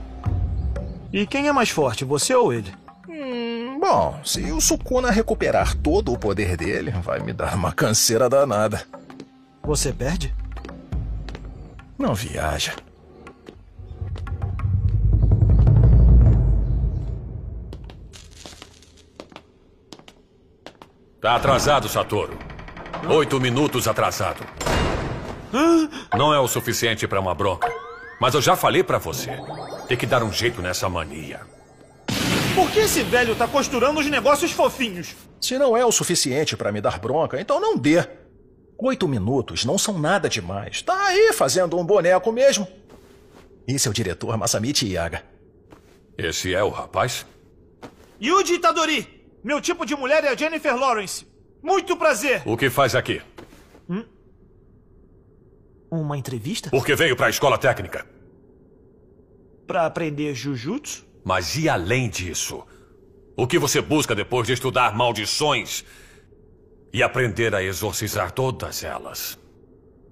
E 1.12 1.26
quem 1.26 1.46
é 1.46 1.52
mais 1.52 1.68
forte, 1.68 2.06
você 2.06 2.34
ou 2.34 2.54
ele? 2.54 2.72
Hum, 3.06 3.78
bom, 3.78 4.18
se 4.24 4.50
o 4.50 4.62
Sukuna 4.62 5.10
recuperar 5.10 5.76
todo 5.76 6.10
o 6.10 6.18
poder 6.18 6.56
dele, 6.56 6.90
vai 7.02 7.20
me 7.20 7.34
dar 7.34 7.54
uma 7.54 7.70
canseira 7.70 8.30
danada. 8.30 8.82
Você 9.62 9.92
perde? 9.92 10.34
Não 11.98 12.14
viaja. 12.14 12.72
Tá 21.30 21.36
atrasado, 21.36 21.88
Satoru. 21.88 22.36
Oito 23.08 23.38
minutos 23.38 23.86
atrasado. 23.86 24.44
Não 26.18 26.34
é 26.34 26.40
o 26.40 26.48
suficiente 26.48 27.06
para 27.06 27.20
uma 27.20 27.32
bronca. 27.32 27.72
Mas 28.20 28.34
eu 28.34 28.42
já 28.42 28.56
falei 28.56 28.82
para 28.82 28.98
você. 28.98 29.38
Tem 29.86 29.96
que 29.96 30.06
dar 30.06 30.24
um 30.24 30.32
jeito 30.32 30.60
nessa 30.60 30.88
mania. 30.88 31.42
Por 32.52 32.68
que 32.72 32.80
esse 32.80 33.04
velho 33.04 33.36
tá 33.36 33.46
costurando 33.46 34.00
os 34.00 34.06
negócios 34.06 34.50
fofinhos? 34.50 35.14
Se 35.40 35.56
não 35.56 35.76
é 35.76 35.86
o 35.86 35.92
suficiente 35.92 36.56
para 36.56 36.72
me 36.72 36.80
dar 36.80 36.98
bronca, 36.98 37.40
então 37.40 37.60
não 37.60 37.76
dê. 37.76 38.04
Oito 38.76 39.06
minutos 39.06 39.64
não 39.64 39.78
são 39.78 40.00
nada 40.00 40.28
demais. 40.28 40.82
Tá 40.82 41.00
aí 41.00 41.32
fazendo 41.32 41.78
um 41.78 41.84
boneco 41.84 42.32
mesmo. 42.32 42.66
Esse 43.68 43.86
é 43.86 43.90
o 43.92 43.94
diretor 43.94 44.36
Masamichi 44.36 44.94
Yaga. 44.94 45.22
Esse 46.18 46.52
é 46.52 46.64
o 46.64 46.70
rapaz? 46.70 47.24
Yuji 48.20 48.54
Itadori! 48.54 49.19
Meu 49.42 49.60
tipo 49.60 49.86
de 49.86 49.94
mulher 49.96 50.24
é 50.24 50.28
a 50.28 50.36
Jennifer 50.36 50.76
Lawrence. 50.76 51.26
Muito 51.62 51.96
prazer! 51.96 52.42
O 52.46 52.56
que 52.56 52.70
faz 52.70 52.94
aqui? 52.94 53.20
Uma 55.90 56.16
entrevista? 56.16 56.70
Porque 56.70 56.94
veio 56.94 57.16
para 57.16 57.26
a 57.26 57.30
escola 57.30 57.58
técnica. 57.58 58.06
Pra 59.66 59.86
aprender 59.86 60.34
Jujutsu? 60.34 61.04
Mas 61.24 61.56
e 61.56 61.68
além 61.68 62.08
disso? 62.08 62.64
O 63.36 63.46
que 63.46 63.58
você 63.58 63.80
busca 63.80 64.14
depois 64.14 64.46
de 64.46 64.52
estudar 64.52 64.94
maldições 64.94 65.84
e 66.92 67.02
aprender 67.02 67.54
a 67.54 67.62
exorcizar 67.62 68.30
todas 68.30 68.84
elas? 68.84 69.38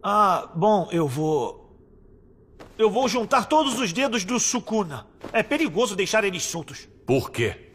Ah, 0.02 0.50
bom, 0.54 0.88
eu 0.90 1.06
vou. 1.06 1.76
Eu 2.76 2.90
vou 2.90 3.08
juntar 3.08 3.46
todos 3.46 3.78
os 3.78 3.92
dedos 3.92 4.24
do 4.24 4.38
Sukuna. 4.40 5.06
É 5.32 5.42
perigoso 5.42 5.94
deixar 5.94 6.24
eles 6.24 6.42
soltos. 6.44 6.88
Por 7.06 7.30
quê? 7.30 7.67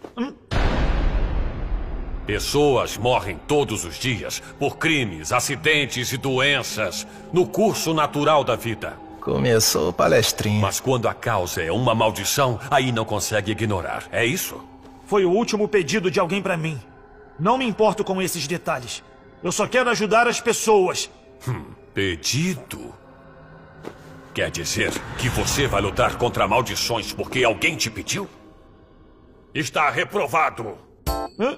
Pessoas 2.26 2.98
morrem 2.98 3.38
todos 3.48 3.84
os 3.84 3.96
dias 4.00 4.42
por 4.58 4.78
crimes, 4.78 5.34
acidentes 5.34 6.14
e 6.14 6.18
doenças 6.18 7.06
no 7.34 7.46
curso 7.46 7.94
natural 7.94 8.44
da 8.44 8.56
vida. 8.56 8.98
Começou 9.20 9.90
o 9.90 9.94
palestrinho. 9.94 10.62
Mas 10.62 10.80
quando 10.80 11.08
a 11.08 11.14
causa 11.14 11.62
é 11.62 11.72
uma 11.72 11.94
maldição, 11.94 12.60
aí 12.72 12.92
não 12.92 13.04
consegue 13.04 13.52
ignorar. 13.52 14.06
É 14.12 14.26
isso? 14.26 14.62
Foi 15.06 15.26
o 15.26 15.32
último 15.32 15.68
pedido 15.68 16.10
de 16.10 16.20
alguém 16.20 16.42
pra 16.42 16.56
mim. 16.56 16.80
Não 17.38 17.58
me 17.58 17.66
importo 17.66 18.04
com 18.04 18.22
esses 18.22 18.48
detalhes. 18.48 19.04
Eu 19.44 19.52
só 19.52 19.68
quero 19.68 19.90
ajudar 19.90 20.28
as 20.28 20.40
pessoas. 20.40 21.10
Pedido? 21.94 22.94
Quer 24.34 24.50
dizer 24.50 24.92
que 25.18 25.30
você 25.30 25.68
vai 25.68 25.82
lutar 25.82 26.18
contra 26.18 26.48
maldições 26.48 27.12
porque 27.12 27.44
alguém 27.44 27.76
te 27.76 27.90
pediu? 27.90 28.30
Está 29.54 29.90
reprovado. 29.90 30.78
Hã? 31.40 31.58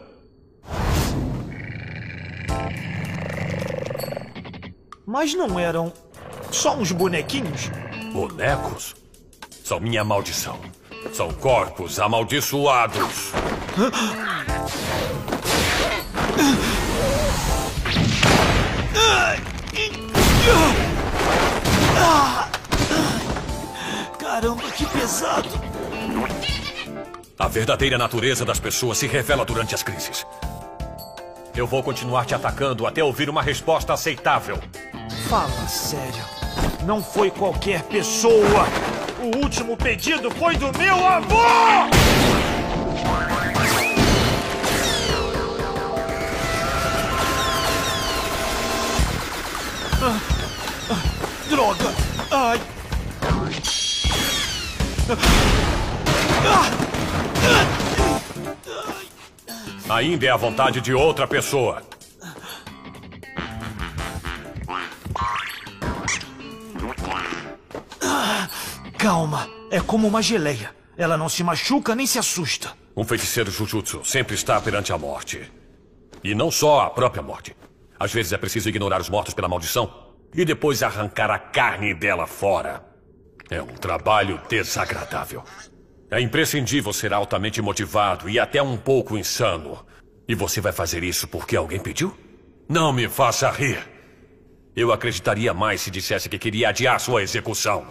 Mas 5.06 5.36
não 5.36 5.60
eram 5.60 5.94
só 6.52 6.76
uns 6.76 6.92
bonequinhos? 6.92 7.70
Bonecos? 8.12 8.96
São 9.64 9.80
minha 9.80 10.04
maldição. 10.04 10.60
São 11.14 11.32
corpos 11.32 12.00
amaldiçoados. 12.00 13.32
Caramba, 24.18 24.64
que 24.72 24.86
pesado! 24.88 25.50
A 27.38 27.48
verdadeira 27.48 27.98
natureza 27.98 28.44
das 28.44 28.60
pessoas 28.60 28.98
se 28.98 29.06
revela 29.06 29.46
durante 29.46 29.76
as 29.76 29.84
crises. 29.84 30.26
Eu 31.56 31.68
vou 31.68 31.84
continuar 31.84 32.26
te 32.26 32.34
atacando 32.34 32.88
até 32.88 33.04
ouvir 33.04 33.30
uma 33.30 33.42
resposta 33.42 33.94
aceitável. 33.94 34.60
Fala 35.30 35.68
sério. 35.68 36.24
Não 36.86 37.02
foi 37.02 37.32
qualquer 37.32 37.82
pessoa. 37.84 38.68
O 39.20 39.44
último 39.44 39.76
pedido 39.76 40.30
foi 40.30 40.56
do 40.56 40.72
meu 40.78 41.04
avô! 41.04 41.36
Ah, 50.02 50.20
ah, 50.92 51.50
droga! 51.50 51.94
Ai! 52.30 52.62
Ainda 59.90 60.26
é 60.26 60.30
a 60.30 60.38
vontade 60.38 60.82
de 60.82 60.94
outra 60.94 61.28
pessoa. 61.28 61.82
Calma, 69.06 69.48
é 69.70 69.80
como 69.80 70.08
uma 70.08 70.20
geleia. 70.20 70.76
Ela 70.98 71.16
não 71.16 71.30
se 71.30 71.44
machuca 71.44 71.94
nem 71.94 72.08
se 72.08 72.18
assusta. 72.18 72.74
Um 72.98 73.04
feiticeiro 73.04 73.52
Jujutsu 73.52 74.04
sempre 74.04 74.34
está 74.34 74.60
perante 74.60 74.92
a 74.92 74.98
morte. 74.98 75.52
E 76.24 76.34
não 76.34 76.50
só 76.50 76.80
a 76.80 76.90
própria 76.90 77.22
morte. 77.22 77.56
Às 78.00 78.12
vezes 78.12 78.34
é 78.34 78.38
preciso 78.40 78.68
ignorar 78.68 79.00
os 79.00 79.08
mortos 79.08 79.36
pela 79.36 79.48
maldição 79.48 80.12
e 80.34 80.44
depois 80.44 80.82
arrancar 80.82 81.30
a 81.30 81.38
carne 81.38 81.94
dela 81.94 82.26
fora. 82.26 82.84
É 83.48 83.62
um 83.62 83.76
trabalho 83.76 84.42
desagradável. 84.50 85.44
É 86.10 86.20
imprescindível 86.20 86.92
ser 86.92 87.14
altamente 87.14 87.62
motivado 87.62 88.28
e 88.28 88.40
até 88.40 88.60
um 88.60 88.76
pouco 88.76 89.20
insano. 89.20 89.86
E 90.28 90.34
você 90.34 90.60
vai 90.60 90.72
fazer 90.72 91.04
isso 91.04 91.28
porque 91.28 91.56
alguém 91.56 91.80
pediu? 91.80 92.18
Não 92.68 92.92
me 92.92 93.08
faça 93.08 93.52
rir. 93.52 93.88
Eu 94.76 94.92
acreditaria 94.92 95.54
mais 95.54 95.82
se 95.82 95.92
dissesse 95.92 96.28
que 96.28 96.40
queria 96.40 96.70
adiar 96.70 97.00
sua 97.00 97.22
execução. 97.22 97.86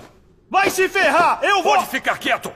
Vai 0.51 0.71
se 0.71 0.89
ferrar! 0.89 1.41
Eu 1.43 1.63
vou! 1.63 1.75
Pode 1.75 1.89
ficar 1.89 2.19
quieto! 2.19 2.53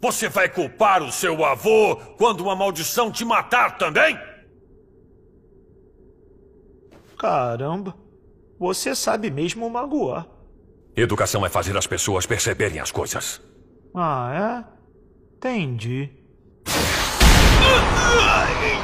Você 0.00 0.28
vai 0.28 0.48
culpar 0.48 1.02
o 1.02 1.12
seu 1.12 1.44
avô 1.44 1.96
quando 2.18 2.40
uma 2.40 2.56
maldição 2.56 3.10
te 3.10 3.24
matar 3.24 3.78
também? 3.78 4.18
Caramba, 7.16 7.94
você 8.58 8.96
sabe 8.96 9.30
mesmo 9.30 9.70
magoar. 9.70 10.26
Educação 10.96 11.46
é 11.46 11.48
fazer 11.48 11.76
as 11.76 11.86
pessoas 11.86 12.26
perceberem 12.26 12.80
as 12.80 12.90
coisas. 12.90 13.40
Ah, 13.94 14.64
é? 14.66 15.36
Entendi. 15.36 16.10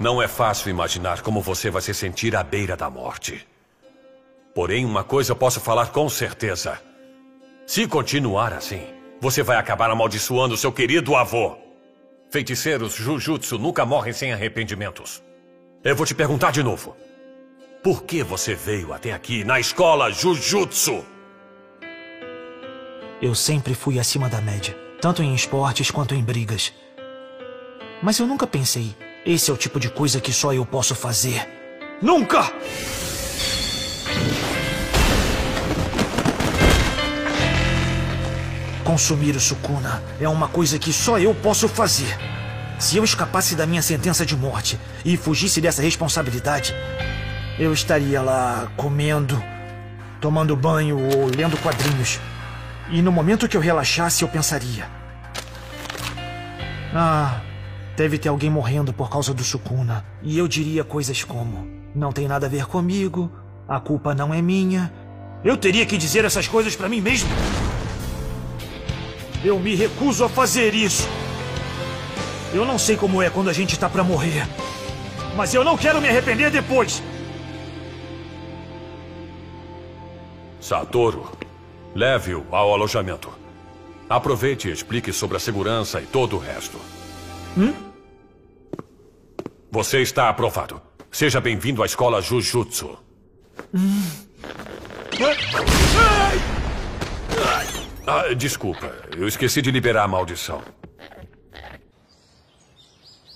Não 0.00 0.22
é 0.22 0.28
fácil 0.28 0.70
imaginar 0.70 1.22
como 1.22 1.40
você 1.40 1.70
vai 1.70 1.82
se 1.82 1.92
sentir 1.92 2.36
à 2.36 2.42
beira 2.44 2.76
da 2.76 2.88
morte. 2.88 3.44
Porém, 4.54 4.84
uma 4.84 5.02
coisa 5.02 5.32
eu 5.32 5.36
posso 5.36 5.60
falar 5.60 5.88
com 5.88 6.08
certeza. 6.08 6.80
Se 7.66 7.86
continuar 7.88 8.52
assim, 8.52 8.86
você 9.20 9.42
vai 9.42 9.56
acabar 9.56 9.90
amaldiçoando 9.90 10.56
seu 10.56 10.70
querido 10.70 11.16
avô. 11.16 11.56
Feiticeiros 12.30 12.94
Jujutsu 12.94 13.58
nunca 13.58 13.84
morrem 13.84 14.12
sem 14.12 14.32
arrependimentos. 14.32 15.20
Eu 15.82 15.96
vou 15.96 16.06
te 16.06 16.14
perguntar 16.14 16.52
de 16.52 16.62
novo. 16.62 16.96
Por 17.82 18.04
que 18.04 18.22
você 18.22 18.54
veio 18.54 18.92
até 18.92 19.12
aqui 19.12 19.42
na 19.42 19.58
escola 19.58 20.12
Jujutsu? 20.12 21.04
Eu 23.20 23.34
sempre 23.34 23.74
fui 23.74 23.98
acima 23.98 24.28
da 24.28 24.40
média, 24.40 24.76
tanto 25.00 25.24
em 25.24 25.34
esportes 25.34 25.90
quanto 25.90 26.14
em 26.14 26.22
brigas. 26.22 26.72
Mas 28.00 28.18
eu 28.18 28.26
nunca 28.26 28.46
pensei, 28.46 28.94
esse 29.24 29.50
é 29.50 29.54
o 29.54 29.56
tipo 29.56 29.78
de 29.78 29.90
coisa 29.90 30.20
que 30.20 30.32
só 30.32 30.52
eu 30.52 30.64
posso 30.64 30.94
fazer. 30.94 31.46
Nunca! 32.00 32.52
Consumir 38.84 39.36
o 39.36 39.40
Sukuna 39.40 40.02
é 40.20 40.28
uma 40.28 40.48
coisa 40.48 40.78
que 40.78 40.92
só 40.92 41.18
eu 41.18 41.34
posso 41.34 41.68
fazer. 41.68 42.16
Se 42.78 42.96
eu 42.96 43.04
escapasse 43.04 43.54
da 43.54 43.66
minha 43.66 43.82
sentença 43.82 44.24
de 44.24 44.36
morte 44.36 44.78
e 45.04 45.16
fugisse 45.16 45.60
dessa 45.60 45.82
responsabilidade, 45.82 46.74
eu 47.58 47.72
estaria 47.72 48.22
lá 48.22 48.70
comendo, 48.76 49.42
tomando 50.20 50.56
banho 50.56 50.96
ou 50.98 51.26
lendo 51.26 51.56
quadrinhos. 51.58 52.20
E 52.90 53.02
no 53.02 53.12
momento 53.12 53.48
que 53.48 53.56
eu 53.56 53.60
relaxasse, 53.60 54.22
eu 54.22 54.28
pensaria: 54.28 54.88
Ah, 56.94 57.40
deve 57.98 58.16
ter 58.16 58.28
alguém 58.28 58.48
morrendo 58.48 58.92
por 58.92 59.10
causa 59.10 59.34
do 59.34 59.42
Sukuna. 59.42 60.06
E 60.22 60.38
eu 60.38 60.46
diria 60.46 60.84
coisas 60.84 61.24
como: 61.24 61.66
Não 61.92 62.12
tem 62.12 62.28
nada 62.28 62.46
a 62.46 62.48
ver 62.48 62.66
comigo, 62.66 63.30
a 63.68 63.80
culpa 63.80 64.14
não 64.14 64.32
é 64.32 64.40
minha. 64.40 64.92
Eu 65.44 65.56
teria 65.56 65.84
que 65.84 65.98
dizer 65.98 66.24
essas 66.24 66.46
coisas 66.46 66.76
pra 66.76 66.88
mim 66.88 67.00
mesmo. 67.00 67.28
Eu 69.44 69.58
me 69.58 69.74
recuso 69.74 70.24
a 70.24 70.28
fazer 70.28 70.74
isso. 70.74 71.08
Eu 72.54 72.64
não 72.64 72.78
sei 72.78 72.96
como 72.96 73.20
é 73.20 73.28
quando 73.28 73.50
a 73.50 73.52
gente 73.52 73.76
tá 73.76 73.88
pra 73.88 74.04
morrer. 74.04 74.46
Mas 75.36 75.52
eu 75.52 75.64
não 75.64 75.76
quero 75.76 76.00
me 76.00 76.08
arrepender 76.08 76.50
depois. 76.50 77.02
Satoru, 80.60 81.30
leve-o 81.94 82.46
ao 82.50 82.72
alojamento. 82.72 83.30
Aproveite 84.08 84.68
e 84.68 84.72
explique 84.72 85.12
sobre 85.12 85.36
a 85.36 85.40
segurança 85.40 86.00
e 86.00 86.06
todo 86.06 86.36
o 86.36 86.38
resto. 86.38 86.78
Hum? 87.56 87.87
Você 89.70 90.00
está 90.00 90.28
aprovado. 90.28 90.80
Seja 91.10 91.40
bem-vindo 91.40 91.82
à 91.82 91.86
escola 91.86 92.22
Jujutsu. 92.22 92.98
Ah, 98.06 98.34
desculpa, 98.34 98.90
eu 99.16 99.28
esqueci 99.28 99.60
de 99.60 99.70
liberar 99.70 100.04
a 100.04 100.08
maldição. 100.08 100.62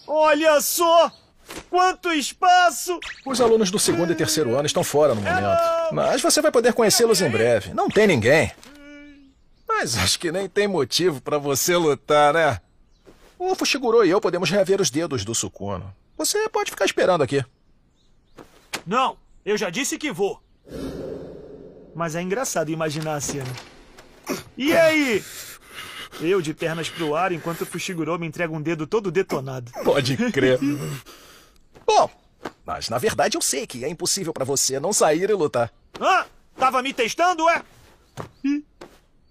Olha 0.06 0.60
só! 0.60 1.10
Quanto 1.68 2.10
espaço! 2.12 2.98
Os 3.26 3.40
alunos 3.40 3.70
do 3.70 3.78
segundo 3.78 4.12
e 4.12 4.14
terceiro 4.14 4.56
ano 4.56 4.66
estão 4.66 4.82
fora 4.82 5.14
no 5.14 5.20
momento. 5.20 5.92
Mas 5.92 6.22
você 6.22 6.40
vai 6.40 6.50
poder 6.50 6.72
conhecê-los 6.72 7.20
em 7.20 7.28
breve. 7.28 7.74
Não 7.74 7.88
tem 7.90 8.06
ninguém. 8.06 8.50
Mas 9.68 9.96
acho 9.98 10.18
que 10.18 10.32
nem 10.32 10.48
tem 10.48 10.66
motivo 10.66 11.20
pra 11.20 11.36
você 11.36 11.76
lutar, 11.76 12.32
né? 12.32 12.58
O 13.38 13.54
Fushiguro 13.54 14.04
e 14.04 14.10
eu 14.10 14.20
podemos 14.20 14.50
reaver 14.50 14.80
os 14.80 14.88
dedos 14.90 15.24
do 15.24 15.34
Sukuno. 15.34 15.94
Você 16.16 16.48
pode 16.48 16.70
ficar 16.70 16.84
esperando 16.84 17.22
aqui. 17.22 17.44
Não, 18.86 19.16
eu 19.44 19.56
já 19.56 19.70
disse 19.70 19.98
que 19.98 20.12
vou. 20.12 20.42
Mas 21.94 22.14
é 22.14 22.22
engraçado 22.22 22.70
imaginar 22.70 23.14
a 23.14 23.20
cena. 23.20 23.50
E 24.56 24.72
aí? 24.76 25.22
Eu 26.20 26.40
de 26.40 26.54
pernas 26.54 26.88
pro 26.88 27.14
ar 27.14 27.32
enquanto 27.32 27.62
o 27.62 27.66
Fushiguro 27.66 28.18
me 28.18 28.26
entrega 28.26 28.52
um 28.52 28.60
dedo 28.60 28.86
todo 28.86 29.10
detonado. 29.10 29.72
Pode 29.84 30.16
crer. 30.30 30.58
Bom, 31.86 32.10
mas 32.64 32.88
na 32.88 32.98
verdade 32.98 33.36
eu 33.36 33.42
sei 33.42 33.66
que 33.66 33.84
é 33.84 33.88
impossível 33.88 34.32
pra 34.32 34.44
você 34.44 34.78
não 34.78 34.92
sair 34.92 35.28
e 35.28 35.34
lutar. 35.34 35.72
Ah, 36.00 36.26
tava 36.56 36.82
me 36.82 36.92
testando, 36.92 37.48
é? 37.48 37.62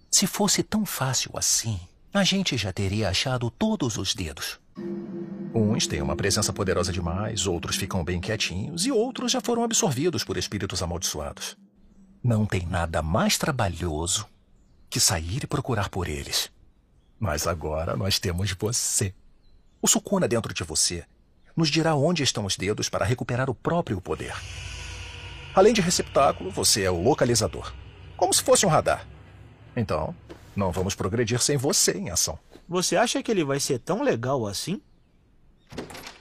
Se 0.10 0.28
fosse 0.28 0.64
tão 0.64 0.86
fácil 0.86 1.32
assim, 1.36 1.80
a 2.14 2.24
gente 2.24 2.58
já 2.58 2.74
teria 2.74 3.10
achado 3.10 3.50
todos 3.50 3.98
os 3.98 4.14
dedos. 4.14 4.60
Uns 5.54 5.86
têm 5.86 6.02
uma 6.02 6.16
presença 6.16 6.54
poderosa 6.54 6.92
demais, 6.92 7.46
outros 7.46 7.76
ficam 7.76 8.04
bem 8.04 8.22
quietinhos 8.22 8.86
e 8.86 8.92
outros 8.92 9.32
já 9.32 9.42
foram 9.42 9.64
absorvidos 9.64 10.24
por 10.24 10.38
espíritos 10.38 10.82
amaldiçoados. 10.82 11.58
Não 12.24 12.46
tem 12.46 12.66
nada 12.66 13.02
mais 13.02 13.38
trabalhoso 13.38 14.28
que 14.90 15.00
sair 15.00 15.44
e 15.44 15.48
procurar 15.48 15.90
por 15.90 16.08
eles. 16.08 16.52
Mas 17.20 17.48
agora 17.48 17.96
nós 17.96 18.20
temos 18.20 18.52
você. 18.52 19.14
O 19.82 19.88
Sukuna 19.88 20.28
dentro 20.28 20.54
de 20.54 20.64
você 20.64 21.04
nos 21.56 21.70
dirá 21.70 21.96
onde 21.96 22.24
estão 22.24 22.46
os 22.46 22.56
dedos 22.56 22.90
para 22.90 23.06
recuperar 23.06 23.50
o 23.50 23.56
próprio 23.56 24.00
poder. 24.00 24.34
Além 25.54 25.74
de 25.74 25.82
receptáculo, 25.82 26.50
você 26.50 26.84
é 26.84 26.92
o 26.92 27.02
localizador. 27.02 27.74
Como 28.16 28.34
se 28.34 28.42
fosse 28.42 28.66
um 28.66 28.70
radar. 28.70 29.06
Então, 29.76 30.16
não 30.56 30.72
vamos 30.72 30.96
progredir 30.96 31.42
sem 31.42 31.58
você 31.58 31.92
em 31.94 32.10
ação. 32.10 32.40
Você 32.72 32.96
acha 32.96 33.22
que 33.22 33.30
ele 33.30 33.44
vai 33.44 33.60
ser 33.60 33.80
tão 33.80 34.02
legal 34.02 34.48
assim? 34.48 34.82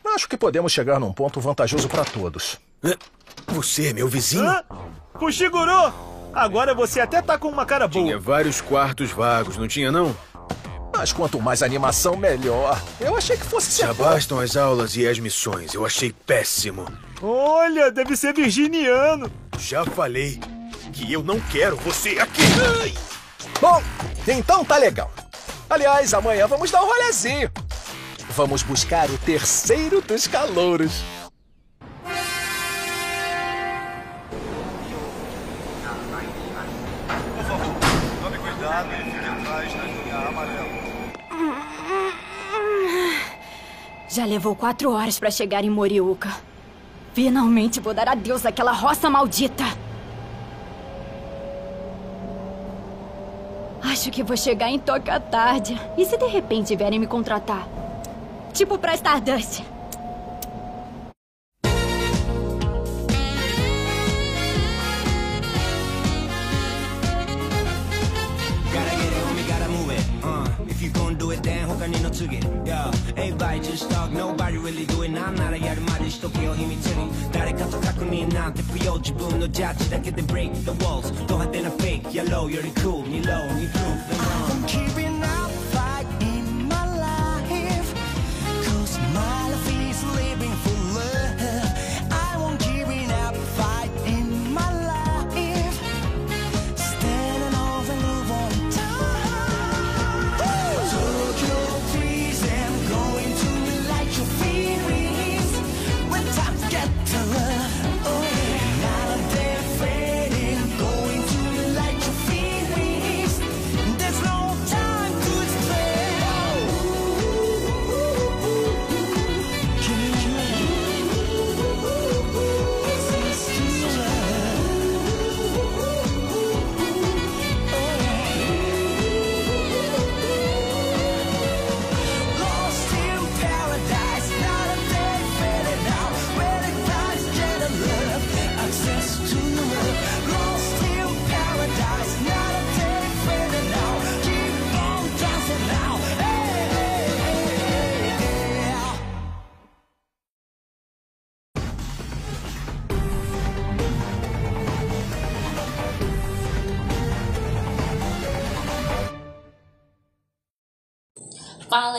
Acho 0.05 0.29
que 0.29 0.37
podemos 0.37 0.73
chegar 0.73 0.99
num 0.99 1.13
ponto 1.13 1.41
vantajoso 1.41 1.89
para 1.89 2.05
todos. 2.05 2.59
Você 3.47 3.91
é 3.91 3.93
meu 3.93 4.09
vizinho? 4.09 4.53
Fushiguro! 5.17 5.95
Agora 6.35 6.75
você 6.75 6.99
até 6.99 7.23
tá 7.23 7.39
com 7.39 7.47
uma 7.47 7.65
cara 7.65 7.87
boa. 7.87 8.05
Tinha 8.05 8.19
vários 8.19 8.61
quartos 8.61 9.13
vagos, 9.13 9.57
não 9.57 9.69
tinha 9.69 9.93
não? 9.93 10.13
Mas 10.93 11.13
quanto 11.13 11.41
mais 11.41 11.63
animação, 11.63 12.17
melhor. 12.17 12.83
Eu 12.99 13.17
achei 13.17 13.37
que 13.37 13.45
fosse 13.45 13.71
ser 13.71 13.87
Já 13.87 13.95
bastam 13.95 14.41
as 14.41 14.57
aulas 14.57 14.97
e 14.97 15.07
as 15.07 15.21
missões. 15.21 15.73
Eu 15.73 15.87
achei 15.87 16.13
péssimo. 16.13 16.85
Olha, 17.23 17.93
deve 17.93 18.17
ser 18.17 18.35
virginiano. 18.35 19.31
Já 19.57 19.85
falei 19.85 20.41
que 20.93 21.13
eu 21.13 21.23
não 21.23 21.39
quero 21.43 21.77
você 21.77 22.19
aqui. 22.19 22.43
Ai! 22.83 22.93
Bom, 23.61 23.81
então 24.27 24.65
tá 24.65 24.79
legal. 24.79 25.13
Aliás, 25.71 26.13
amanhã 26.13 26.49
vamos 26.49 26.69
dar 26.73 26.83
um 26.83 26.87
rolezinho. 26.87 27.49
Vamos 28.31 28.65
buscar 28.65 29.09
o 29.09 29.17
terceiro 29.19 30.03
dos 30.03 30.27
calouros. 30.27 31.01
Tome 38.21 38.39
cuidado 38.39 38.89
e 38.93 39.05
fique 39.05 39.25
atrás 39.25 39.73
da 39.73 39.83
linha 39.85 40.17
amarela. 40.29 40.81
Já 44.09 44.25
levou 44.25 44.57
quatro 44.57 44.91
horas 44.91 45.21
pra 45.21 45.31
chegar 45.31 45.65
em 45.65 45.71
Moriuca. 45.71 46.31
Finalmente 47.15 47.79
vou 47.79 47.95
dar 47.95 48.09
adeus 48.09 48.45
àquela 48.45 48.73
roça 48.73 49.09
maldita. 49.09 49.65
Acho 53.83 54.10
que 54.21 54.25
vou 54.25 54.37
chegar 54.37 54.69
em 54.69 54.79
Tóquio 54.79 55.15
à 55.15 55.19
tarde. 55.19 55.81
E 55.97 56.05
se 56.05 56.19
de 56.19 56.27
repente 56.27 56.77
vierem 56.77 56.99
me 56.99 57.07
contratar? 57.07 57.67
Tipo 58.53 58.77
pra 58.77 58.95
Stardust. 58.95 59.63
가지 79.73 79.95
않게 79.95 80.11
then 80.11 80.27
break 80.27 80.53
the 80.65 80.75
walls. 80.85 81.13
또 81.27 81.39
때는 81.51 81.71
fake. 81.79 82.11
Yellow 82.13 82.49
you're 82.51 82.67
cool 82.83 83.05
네 83.07 83.23
low 83.23 83.47
네 83.55 83.71
proof 83.71 83.99
I'm 84.51 84.67
keeping 84.67 85.23
out 85.23 85.50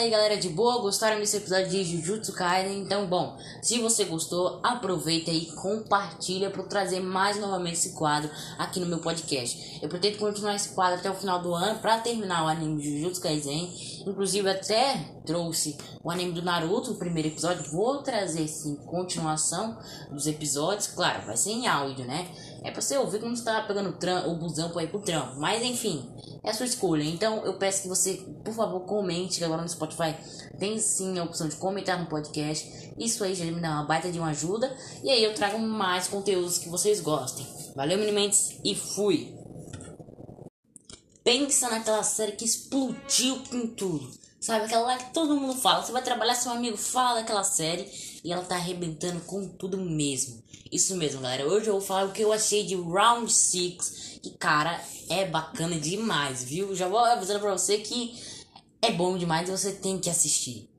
aí 0.02 0.10
galera 0.10 0.36
de 0.36 0.50
boa, 0.50 0.82
gostaram 0.82 1.20
desse 1.20 1.38
episódio 1.38 1.70
de 1.70 1.84
Jujutsu 1.84 2.34
Kaisen? 2.34 2.80
Então, 2.80 3.06
bom, 3.06 3.38
se 3.62 3.78
você 3.78 4.04
gostou, 4.04 4.60
aproveita 4.64 5.30
e 5.30 5.46
compartilha 5.52 6.50
para 6.50 6.64
trazer 6.64 7.00
mais 7.00 7.40
novamente 7.40 7.74
esse 7.74 7.92
quadro 7.92 8.28
aqui 8.58 8.80
no 8.80 8.88
meu 8.88 8.98
podcast. 8.98 9.80
Eu 9.80 9.88
pretendo 9.88 10.18
continuar 10.18 10.56
esse 10.56 10.70
quadro 10.70 10.98
até 10.98 11.10
o 11.12 11.14
final 11.14 11.40
do 11.40 11.54
ano 11.54 11.80
para 11.80 12.00
terminar 12.00 12.46
o 12.46 12.48
anime 12.48 12.82
de 12.82 13.00
Jujutsu 13.00 13.22
Kaisen. 13.22 13.72
Inclusive, 14.08 14.50
até 14.50 14.98
trouxe 15.24 15.78
o 16.04 16.10
anime 16.10 16.32
do 16.32 16.42
Naruto, 16.42 16.94
o 16.94 16.96
primeiro 16.96 17.30
episódio. 17.30 17.72
Vou 17.72 18.00
trazer 18.00 18.48
sim 18.48 18.76
continuação 18.88 19.78
dos 20.10 20.26
episódios, 20.26 20.88
claro, 20.88 21.28
vai 21.28 21.38
ser 21.38 21.52
em 21.52 21.68
áudio, 21.68 22.06
né? 22.06 22.28
É 22.64 22.70
pra 22.70 22.82
você 22.82 22.96
ouvir 22.96 23.20
quando 23.20 23.36
você 23.36 23.44
tá 23.44 23.62
pegando 23.64 23.90
o, 23.90 24.32
o 24.32 24.36
busão 24.36 24.70
pra 24.70 24.84
ir 24.84 24.90
pro 24.90 25.00
trampo. 25.00 25.40
Mas 25.40 25.64
enfim, 25.64 26.08
é 26.44 26.52
a 26.52 26.54
sua 26.54 26.66
escolha. 26.66 27.04
Então 27.04 27.44
eu 27.44 27.56
peço 27.56 27.82
que 27.82 27.88
você, 27.88 28.14
por 28.46 28.54
favor, 28.54 28.82
comente 28.82 29.40
que 29.40 29.44
agora 29.44 29.64
no 29.64 29.70
Spotify 29.70 30.16
tem 30.60 30.78
sim 30.78 31.18
a 31.18 31.24
opção 31.24 31.48
de 31.48 31.56
comentar 31.56 32.00
no 32.00 32.06
podcast. 32.06 32.94
Isso 33.00 33.24
aí 33.24 33.34
já 33.34 33.46
me 33.46 33.60
dá 33.60 33.72
uma 33.72 33.84
baita 33.84 34.12
de 34.12 34.20
uma 34.20 34.30
ajuda. 34.30 34.76
E 35.04 35.10
aí 35.10 35.24
eu 35.24 35.34
trago 35.34 35.58
mais 35.58 36.08
conteúdos 36.08 36.60
que 36.60 36.70
vocês 36.70 37.02
gostem. 37.02 37.48
Valeu, 37.76 37.98
Minimentes, 37.98 38.60
e 38.64 38.76
fui! 38.76 39.36
Pensa 41.24 41.70
naquela 41.70 42.04
série 42.04 42.34
que 42.34 42.46
explodiu 42.46 43.42
com 43.50 43.68
tudo. 43.68 44.12
Sabe, 44.40 44.66
aquela 44.66 44.86
lá 44.86 44.98
que 44.98 45.14
todo 45.14 45.40
mundo 45.40 45.56
fala. 45.56 45.84
Você 45.84 45.92
vai 45.92 46.02
trabalhar, 46.02 46.36
seu 46.36 46.52
amigo 46.52 46.78
fala 46.78 47.22
daquela 47.22 47.44
série 47.44 48.11
e 48.24 48.32
ela 48.32 48.44
tá 48.44 48.56
arrebentando 48.56 49.20
com 49.22 49.48
tudo 49.48 49.78
mesmo. 49.78 50.42
Isso 50.72 50.96
mesmo, 50.96 51.22
galera. 51.22 51.48
Hoje 51.48 51.68
eu 51.68 51.74
vou 51.74 51.82
falar 51.82 52.06
o 52.06 52.12
que 52.12 52.22
eu 52.22 52.32
achei 52.32 52.66
de 52.66 52.76
Round 52.76 53.32
6. 53.32 54.20
Que, 54.22 54.30
cara, 54.32 54.82
é 55.10 55.26
bacana 55.26 55.80
demais, 55.80 56.44
viu? 56.44 56.76
Já 56.76 56.88
vou 56.88 57.00
avisando 57.00 57.40
pra 57.40 57.52
você 57.52 57.80
que 57.80 58.16
é 58.82 58.92
bom 58.92 59.18
demais 59.18 59.50
e 59.50 59.52
você 59.52 59.72
tem 59.72 60.00
que 60.00 60.10
assistir. 60.10 60.70